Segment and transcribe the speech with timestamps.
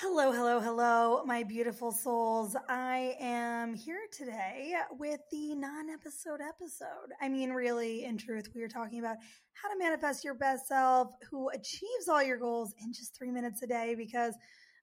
[0.00, 2.56] Hello, hello, hello, my beautiful souls.
[2.70, 7.12] I am here today with the non episode episode.
[7.20, 9.18] I mean, really, in truth, we are talking about
[9.52, 13.60] how to manifest your best self who achieves all your goals in just three minutes
[13.62, 14.34] a day because.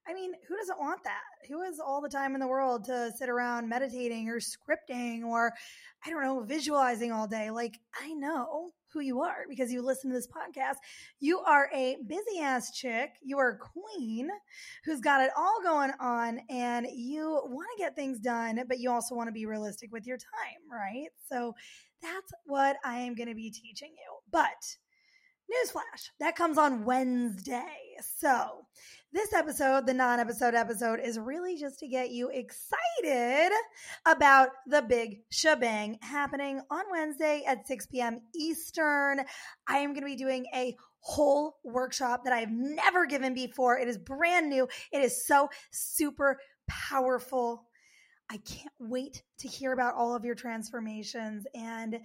[0.08, 1.20] I mean, who doesn't want that?
[1.48, 5.52] Who has all the time in the world to sit around meditating or scripting or,
[6.04, 7.50] I don't know, visualizing all day?
[7.50, 10.76] Like, I know who you are because you listen to this podcast.
[11.20, 13.10] You are a busy ass chick.
[13.22, 14.30] You are a queen
[14.84, 18.90] who's got it all going on and you want to get things done, but you
[18.90, 21.08] also want to be realistic with your time, right?
[21.28, 21.54] So
[22.00, 24.18] that's what I am going to be teaching you.
[24.30, 24.76] But
[25.48, 27.96] Newsflash, that comes on Wednesday.
[28.00, 28.66] So,
[29.12, 33.50] this episode, the non episode episode, is really just to get you excited
[34.04, 38.20] about the big shebang happening on Wednesday at 6 p.m.
[38.34, 39.20] Eastern.
[39.66, 43.78] I am going to be doing a whole workshop that I've never given before.
[43.78, 47.64] It is brand new, it is so super powerful.
[48.30, 51.98] I can't wait to hear about all of your transformations and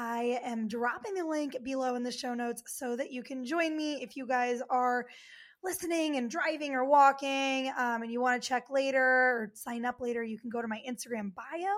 [0.00, 3.76] I am dropping the link below in the show notes so that you can join
[3.76, 5.06] me if you guys are
[5.64, 10.00] listening and driving or walking um, and you want to check later or sign up
[10.00, 10.22] later.
[10.22, 11.74] You can go to my Instagram bio,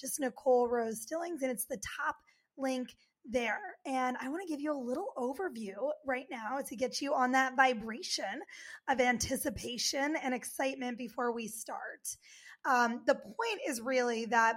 [0.00, 2.16] just Nicole Rose Stillings, and it's the top
[2.56, 2.88] link
[3.28, 3.60] there.
[3.84, 7.32] And I want to give you a little overview right now to get you on
[7.32, 8.40] that vibration
[8.88, 12.16] of anticipation and excitement before we start.
[12.64, 14.56] Um, the point is really that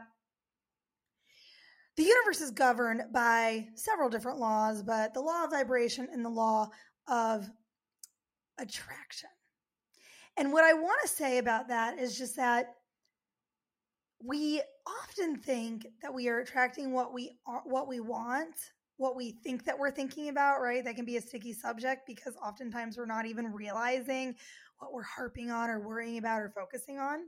[2.02, 6.30] the universe is governed by several different laws, but the law of vibration and the
[6.30, 6.68] law
[7.08, 7.48] of
[8.58, 9.30] attraction.
[10.36, 12.74] And what I want to say about that is just that
[14.20, 18.56] we often think that we are attracting what we are, what we want,
[18.98, 20.84] what we think that we're thinking about, right?
[20.84, 24.34] That can be a sticky subject because oftentimes we're not even realizing
[24.80, 27.26] what we're harping on or worrying about or focusing on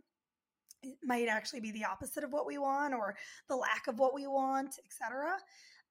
[0.84, 3.16] it might actually be the opposite of what we want or
[3.50, 5.38] the lack of what we want, etc.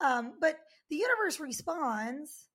[0.00, 0.58] Um, but
[0.90, 2.48] the universe responds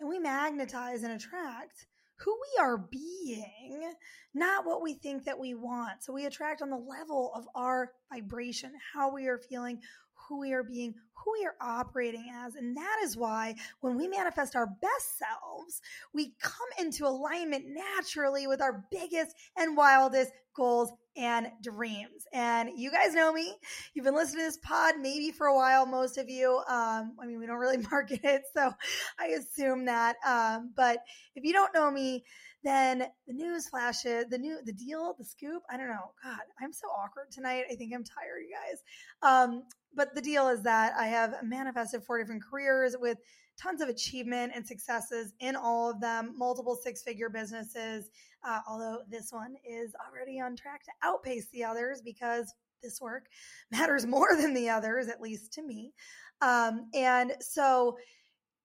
[0.00, 1.86] and we magnetize and attract
[2.18, 3.92] who we are being,
[4.34, 6.02] not what we think that we want.
[6.02, 9.80] So we attract on the level of our vibration, how we are feeling,
[10.28, 12.54] who we are being, who we are operating as.
[12.54, 15.80] And that is why when we manifest our best selves,
[16.12, 22.26] we come into alignment naturally with our biggest and wildest goals and dreams.
[22.32, 23.54] And you guys know me.
[23.92, 26.62] You've been listening to this pod maybe for a while, most of you.
[26.68, 28.72] Um, I mean, we don't really market it, so
[29.18, 30.16] I assume that.
[30.26, 30.98] Um, but
[31.34, 32.24] if you don't know me,
[32.64, 35.62] then the news flashes, the new, the deal, the scoop.
[35.70, 36.12] I don't know.
[36.22, 37.64] God, I'm so awkward tonight.
[37.70, 38.82] I think I'm tired, you guys.
[39.22, 39.64] Um,
[39.94, 43.18] but the deal is that I have manifested four different careers with
[43.60, 48.10] tons of achievement and successes in all of them, multiple six figure businesses.
[48.46, 53.26] Uh, although this one is already on track to outpace the others because this work
[53.70, 55.92] matters more than the others, at least to me.
[56.40, 57.96] Um, and so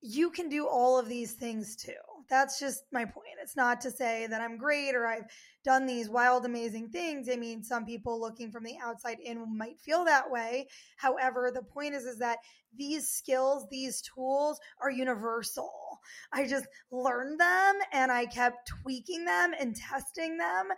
[0.00, 1.92] you can do all of these things too.
[2.28, 3.26] That's just my point.
[3.42, 5.24] It's not to say that I'm great or I've
[5.64, 7.28] done these wild, amazing things.
[7.30, 10.68] I mean, some people looking from the outside in might feel that way.
[10.96, 12.38] However, the point is, is that
[12.76, 16.00] these skills, these tools are universal.
[16.32, 20.68] I just learned them and I kept tweaking them and testing them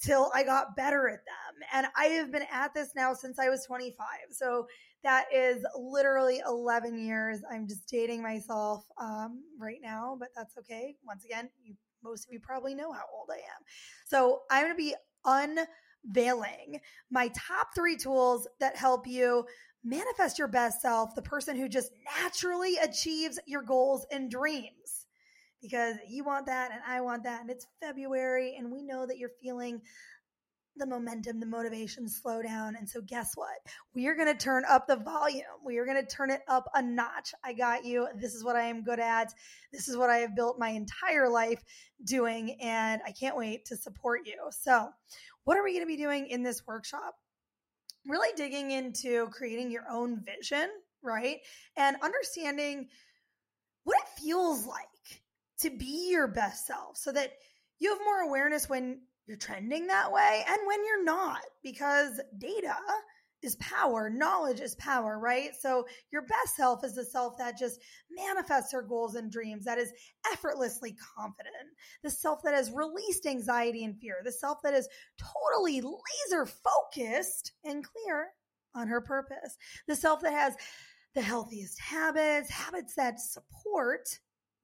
[0.00, 1.68] till I got better at them.
[1.72, 4.06] And I have been at this now since I was 25.
[4.30, 4.66] So
[5.04, 7.40] that is literally 11 years.
[7.50, 10.91] I'm just dating myself um, right now, but that's okay.
[11.04, 13.62] Once again, you most of you probably know how old I am.
[14.06, 14.94] So I'm going to be
[15.24, 16.80] unveiling
[17.10, 19.46] my top three tools that help you
[19.84, 25.06] manifest your best self, the person who just naturally achieves your goals and dreams.
[25.60, 27.40] Because you want that and I want that.
[27.40, 29.80] And it's February, and we know that you're feeling
[30.76, 32.76] the momentum, the motivation slow down.
[32.76, 33.56] And so, guess what?
[33.94, 35.42] We are going to turn up the volume.
[35.64, 37.32] We are going to turn it up a notch.
[37.44, 38.08] I got you.
[38.16, 39.32] This is what I am good at.
[39.72, 41.62] This is what I have built my entire life
[42.04, 42.56] doing.
[42.60, 44.38] And I can't wait to support you.
[44.50, 44.88] So,
[45.44, 47.14] what are we going to be doing in this workshop?
[48.06, 50.68] Really digging into creating your own vision,
[51.02, 51.38] right?
[51.76, 52.88] And understanding
[53.84, 55.22] what it feels like
[55.60, 57.32] to be your best self so that
[57.78, 62.74] you have more awareness when you're trending that way and when you're not, because data
[63.42, 65.50] is power, knowledge is power, right?
[65.60, 67.80] So your best self is the self that just
[68.10, 69.92] manifests her goals and dreams, that is
[70.32, 71.54] effortlessly confident,
[72.04, 74.88] the self that has released anxiety and fear, the self that is
[75.18, 78.28] totally laser focused and clear
[78.74, 79.56] on her purpose,
[79.88, 80.54] the self that has
[81.14, 84.08] the healthiest habits, habits that support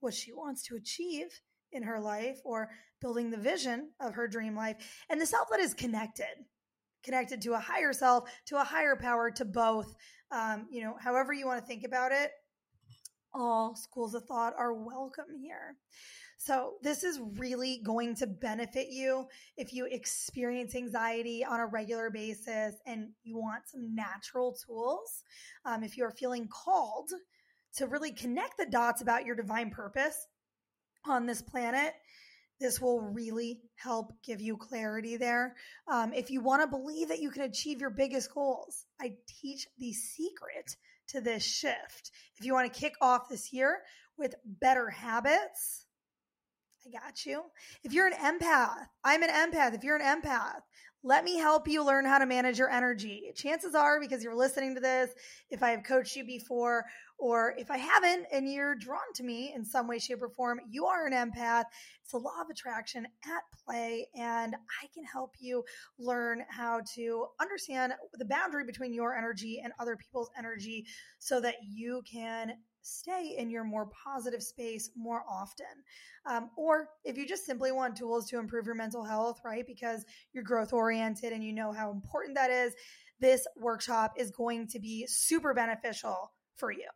[0.00, 1.40] what she wants to achieve
[1.72, 2.70] in her life or
[3.00, 4.76] building the vision of her dream life.
[5.08, 6.26] And the self that is connected,
[7.02, 9.94] connected to a higher self, to a higher power, to both.
[10.30, 12.30] Um, you know, however you want to think about it,
[13.32, 15.76] all schools of thought are welcome here.
[16.40, 19.26] So, this is really going to benefit you
[19.56, 25.24] if you experience anxiety on a regular basis and you want some natural tools.
[25.64, 27.10] Um, if you are feeling called
[27.76, 30.28] to really connect the dots about your divine purpose
[31.06, 31.94] on this planet,
[32.60, 35.54] this will really help give you clarity there.
[35.86, 39.66] Um, if you want to believe that you can achieve your biggest goals, I teach
[39.78, 40.76] the secret
[41.08, 42.10] to this shift.
[42.36, 43.82] If you want to kick off this year
[44.16, 45.86] with better habits,
[46.84, 47.42] I got you.
[47.84, 49.74] If you're an empath, I'm an empath.
[49.74, 50.60] If you're an empath,
[51.04, 53.30] let me help you learn how to manage your energy.
[53.36, 55.10] Chances are, because you're listening to this,
[55.50, 56.84] if I have coached you before,
[57.18, 60.60] or if I haven't and you're drawn to me in some way, shape, or form,
[60.70, 61.64] you are an empath.
[62.02, 65.64] It's the law of attraction at play, and I can help you
[65.98, 70.86] learn how to understand the boundary between your energy and other people's energy
[71.18, 75.66] so that you can stay in your more positive space more often.
[76.24, 79.66] Um, or if you just simply want tools to improve your mental health, right?
[79.66, 82.74] Because you're growth oriented and you know how important that is,
[83.20, 86.88] this workshop is going to be super beneficial for you.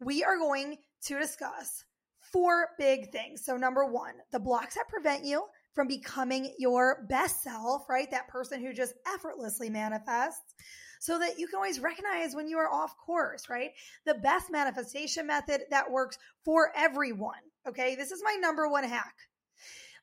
[0.00, 0.76] We are going
[1.06, 1.84] to discuss
[2.32, 3.44] four big things.
[3.44, 5.44] So, number one, the blocks that prevent you
[5.74, 8.10] from becoming your best self, right?
[8.10, 10.54] That person who just effortlessly manifests
[11.00, 13.70] so that you can always recognize when you are off course, right?
[14.06, 17.34] The best manifestation method that works for everyone.
[17.68, 17.96] Okay.
[17.96, 19.14] This is my number one hack.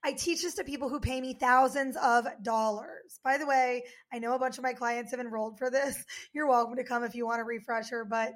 [0.06, 3.20] I teach this to people who pay me thousands of dollars.
[3.24, 6.04] By the way, I know a bunch of my clients have enrolled for this.
[6.34, 8.34] You're welcome to come if you want a refresher, but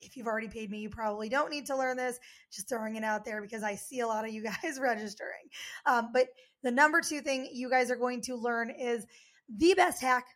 [0.00, 2.18] if you've already paid me, you probably don't need to learn this.
[2.52, 5.48] Just throwing it out there because I see a lot of you guys registering.
[5.84, 6.28] Um, but
[6.62, 9.06] the number two thing you guys are going to learn is
[9.48, 10.26] the best hack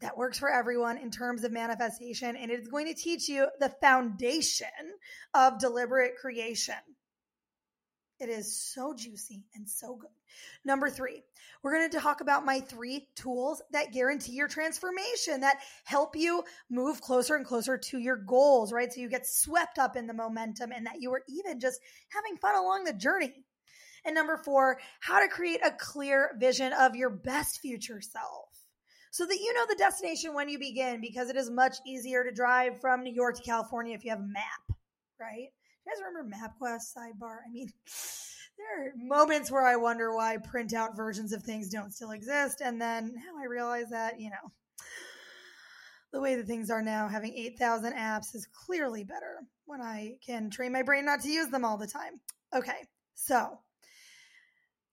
[0.00, 2.36] that works for everyone in terms of manifestation.
[2.36, 4.68] And it's going to teach you the foundation
[5.32, 6.74] of deliberate creation.
[8.20, 10.10] It is so juicy and so good.
[10.64, 11.22] Number three,
[11.62, 16.44] we're going to talk about my three tools that guarantee your transformation, that help you
[16.70, 18.92] move closer and closer to your goals, right?
[18.92, 22.36] So you get swept up in the momentum and that you are even just having
[22.36, 23.44] fun along the journey.
[24.04, 28.48] And number four, how to create a clear vision of your best future self
[29.10, 32.32] so that you know the destination when you begin because it is much easier to
[32.32, 34.78] drive from New York to California if you have a map,
[35.20, 35.48] right?
[35.84, 37.38] You guys remember MapQuest sidebar?
[37.46, 37.68] I mean,
[38.58, 42.60] there are moments where I wonder why printout versions of things don't still exist.
[42.60, 44.52] And then now I realize that, you know,
[46.12, 50.48] the way that things are now, having 8,000 apps is clearly better when I can
[50.48, 52.20] train my brain not to use them all the time.
[52.54, 53.58] Okay, so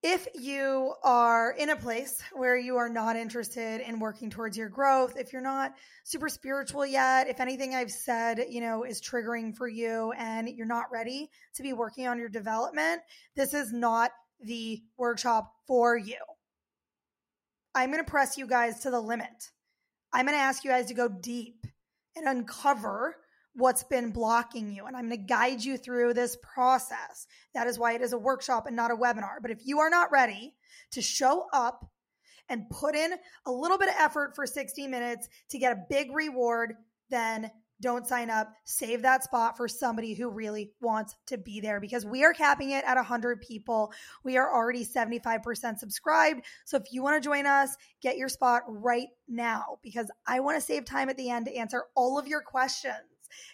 [0.04, 4.70] if you are in a place where you are not interested in working towards your
[4.70, 9.56] growth, if you're not super spiritual yet, if anything I've said, you know, is triggering
[9.56, 13.02] for you and you're not ready to be working on your development,
[13.36, 14.12] this is not
[14.42, 16.18] the workshop for you.
[17.76, 19.52] I'm going to press you guys to the limit.
[20.12, 21.68] I'm going to ask you guys to go deep
[22.16, 23.18] and uncover
[23.54, 24.86] what's been blocking you.
[24.86, 27.28] And I'm going to guide you through this process.
[27.54, 29.42] That is why it is a workshop and not a webinar.
[29.42, 30.54] But if you are not ready
[30.92, 31.90] to show up
[32.50, 33.14] and put in
[33.46, 36.74] a little bit of effort for 60 minutes to get a big reward,
[37.10, 38.54] then don't sign up.
[38.64, 42.72] Save that spot for somebody who really wants to be there because we are capping
[42.72, 43.92] it at 100 people.
[44.24, 46.46] We are already 75% subscribed.
[46.66, 50.60] So if you want to join us, get your spot right now because I want
[50.60, 53.11] to save time at the end to answer all of your questions.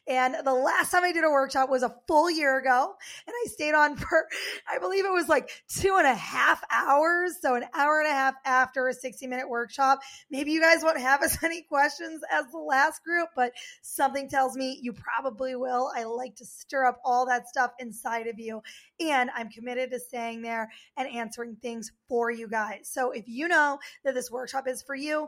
[0.07, 2.93] And the last time I did a workshop was a full year ago.
[3.25, 4.27] And I stayed on for,
[4.69, 7.33] I believe it was like two and a half hours.
[7.41, 9.99] So an hour and a half after a 60 minute workshop.
[10.29, 14.55] Maybe you guys won't have as many questions as the last group, but something tells
[14.55, 15.91] me you probably will.
[15.95, 18.61] I like to stir up all that stuff inside of you.
[18.99, 22.89] And I'm committed to staying there and answering things for you guys.
[22.91, 25.27] So if you know that this workshop is for you,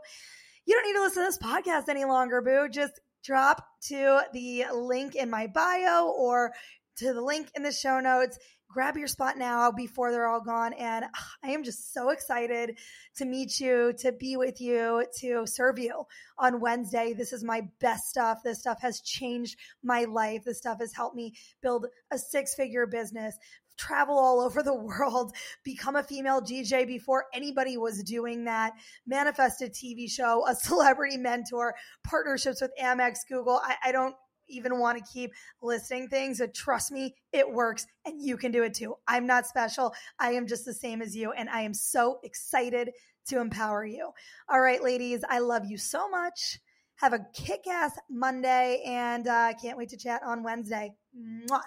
[0.66, 2.70] you don't need to listen to this podcast any longer, boo.
[2.70, 6.54] Just drop to the link in my bio or
[6.98, 8.38] to the link in the show notes.
[8.72, 10.74] Grab your spot now before they're all gone.
[10.74, 12.78] And ah, I am just so excited
[13.16, 16.04] to meet you, to be with you, to serve you
[16.38, 17.14] on Wednesday.
[17.14, 18.44] This is my best stuff.
[18.44, 20.44] This stuff has changed my life.
[20.46, 21.34] This stuff has helped me
[21.64, 23.36] build a six figure business,
[23.76, 28.74] travel all over the world, become a female DJ before anybody was doing that,
[29.08, 31.74] manifest a TV show, a celebrity mentor,
[32.04, 33.60] partnerships with Amex, Google.
[33.64, 34.16] I, I don't
[34.50, 36.40] even want to keep listing things.
[36.40, 38.96] But trust me, it works and you can do it too.
[39.08, 39.94] I'm not special.
[40.20, 41.32] I am just the same as you.
[41.32, 42.92] And I am so excited
[43.28, 44.12] to empower you.
[44.50, 46.60] All right, ladies, I love you so much.
[46.96, 50.94] Have a kick ass Monday and uh, can't wait to chat on Wednesday.
[51.18, 51.62] Mwah.